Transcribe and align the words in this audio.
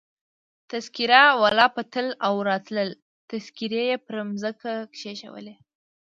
تذکیره 0.71 1.21
والا 1.41 1.65
به 1.73 1.81
تلل 1.93 2.09
او 2.27 2.35
راتلل، 2.49 2.89
تذکیرې 3.29 3.83
يې 3.91 3.97
پر 4.05 4.15
مځکه 4.29 4.71
کښېښولې. 4.93 5.55